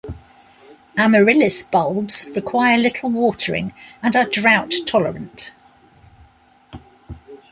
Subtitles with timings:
[0.97, 5.53] Amaryllis bulbs require little watering and are drought tolerant.